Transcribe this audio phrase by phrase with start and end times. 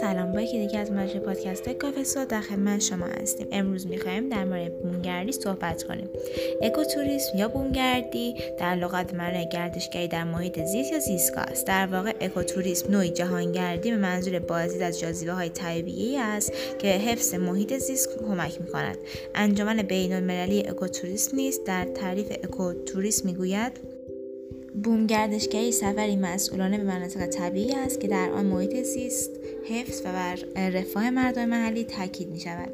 [0.00, 3.46] سلام با که دیگه از مجموعه پادکست کافه در خدمت شما هستیم.
[3.52, 6.08] امروز می‌خوایم در مورد بومگردی صحبت کنیم.
[6.62, 11.66] اکوتوریسم یا بومگردی در لغت معنای گردشگری در محیط زیست یا زیستگاه است.
[11.66, 17.34] در واقع اکوتوریسم نوعی جهانگردی به منظور بازدید از جاذبه های طبیعی است که حفظ
[17.34, 18.98] محیط زیست کمک می‌کند.
[19.34, 23.95] انجمن بین المللی اکوتوریسم نیست در تعریف اکوتوریسم می‌گوید
[24.84, 29.30] بوم گردشگری سفری مسئولانه به مناطق طبیعی است که در آن محیط زیست
[29.70, 30.36] حفظ و بر
[30.70, 32.72] رفاه مردم محلی تاکید می شود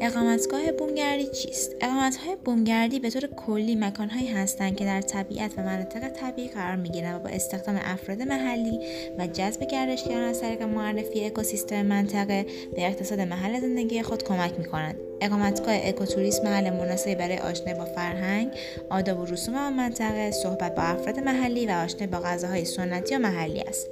[0.00, 6.08] اقامتگاه بومگردی چیست؟ اقامتهای بومگردی به طور کلی مکانهایی هستند که در طبیعت و مناطق
[6.08, 8.78] طبیعی قرار می گیرند و با استخدام افراد محلی
[9.18, 12.46] و جذب گردشگران از طریق معرفی اکوسیستم منطقه
[12.76, 17.84] به اقتصاد محل زندگی خود کمک می کنند اقامتگاه اکوتوریسم محل مناسبی برای آشنایی با
[17.84, 18.52] فرهنگ
[18.90, 23.18] آداب و رسوم آن منطقه صحبت با افراد محلی و آشنایی با غذاهای سنتی و
[23.18, 23.88] محلی است.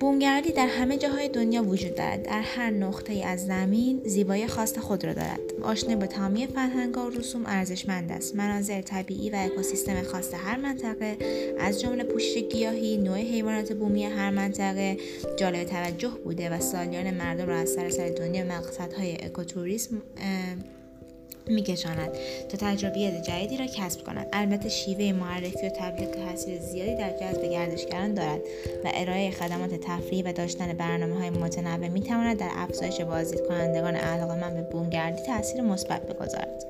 [0.00, 2.22] بومگردی در همه جاهای دنیا وجود دارد.
[2.22, 5.40] در هر نقطه ای از زمین زیبایی خاص خود را دارد.
[5.62, 8.36] آشنایی با تمامی فرهنگ و رسوم ارزشمند است.
[8.36, 11.16] مناظر طبیعی و اکوسیستم خاص هر منطقه
[11.58, 14.96] از جمله پوشش گیاهی نوع حیوانات بومی هر منطقه
[15.36, 20.02] جالب توجه بوده و سالیان مردم را از سراسر دنیا مقصدهای اکوتوریسم
[21.50, 22.10] میکشاند
[22.48, 24.26] تا تجربیات جدیدی را کسب کند.
[24.32, 28.40] البته شیوه معرفی و تبلیغ تاثیر زیادی در جذب گردشگران دارد
[28.84, 33.94] و ارائه خدمات تفریحی و داشتن برنامه های متنوع می‌تواند در افزایش بازدید کنندگان
[34.40, 36.64] من به بومگردی تاثیر مثبت بگذارد.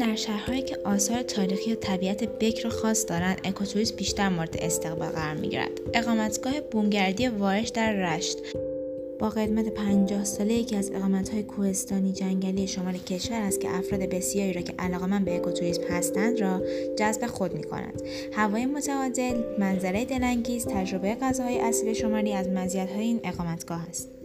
[0.00, 5.34] در شهرهایی که آثار تاریخی و طبیعت بکر خاص دارند اکوتوریسم بیشتر مورد استقبال قرار
[5.34, 5.70] می‌گیرد.
[5.94, 8.38] اقامتگاه بومگردی وارش در رشت.
[9.18, 10.90] با قدمت 50 ساله یکی از
[11.32, 14.74] های کوهستانی جنگلی شمال کشور است که افراد بسیاری را که
[15.06, 16.62] من به اکوتوریسم هستند را
[16.98, 18.02] جذب خود می کند.
[18.32, 24.15] هوای متعادل، منظره دلانگیز، تجربه غذاهای اصلی شمالی از های این اقامتگاه است.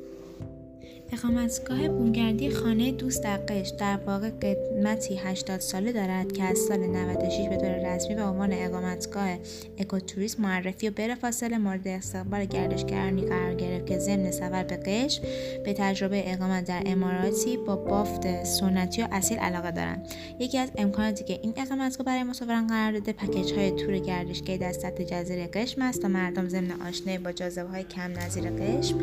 [1.13, 3.37] اقامتگاه بومگردی خانه دوست در
[3.79, 8.49] در واقع قدمتی 80 ساله دارد که از سال 96 به طور رسمی به عنوان
[8.53, 9.37] اقامتگاه
[9.77, 15.21] اکوتوریسم معرفی و بلافاصله مورد استقبال گردشگرانی قرار گرفت که ضمن سفر به قشت
[15.65, 20.07] به تجربه اقامت در اماراتی با بافت سنتی و اصیل علاقه دارند.
[20.39, 24.71] یکی از امکاناتی که این اقامتگاه برای مسافران قرار داده پکیج های تور گردشگری در
[24.71, 28.97] سطح جزیره قشم است تا مردم ضمن آشنایی با جاذبه های کم نظیر قشم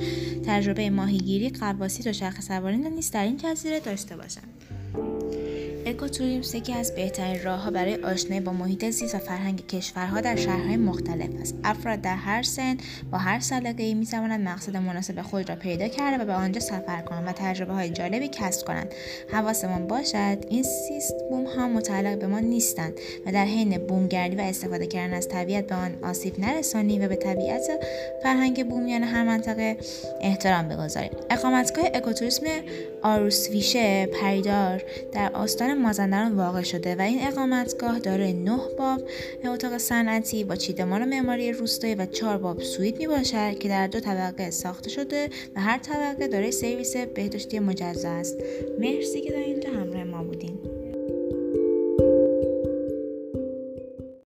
[0.46, 4.64] تجربه ماهیگیری قواسی و شاخ سواری نیز در این جزیره داشته باشند
[5.88, 10.76] اکوتوریسم یکی از بهترین راهها برای آشنایی با محیط زیست و فرهنگ کشورها در شهرهای
[10.76, 11.54] مختلف است.
[11.64, 12.76] افراد در هر سن
[13.12, 17.28] با هر سلیقه‌ای می‌توانند مقصد مناسب خود را پیدا کرده و به آنجا سفر کنند
[17.28, 18.94] و تجربه های جالبی کسب کنند.
[19.32, 22.92] حواسمان باشد این سیست بوم ها متعلق به ما نیستند
[23.26, 27.16] و در حین بومگردی و استفاده کردن از طبیعت به آن آسیب نرسانی و به
[27.16, 27.62] طبیعت
[28.22, 29.76] فرهنگ بومیان هر منطقه
[30.20, 31.10] احترام بگذاریم.
[31.30, 32.46] اقامتگاه اکوتوریسم
[33.02, 34.82] آروسویشه پریدار
[35.12, 39.00] در آستان مازندران واقع شده و این اقامتگاه دارای نه باب
[39.44, 44.00] اتاق صنعتی با چیدمان معماری روستایی و چهار باب سویت می باشد که در دو
[44.00, 48.36] طبقه ساخته شده و هر طبقه دارای سرویس بهداشتی مجزا است.
[48.80, 50.77] مرسی که در اینجا همراه ما بودین.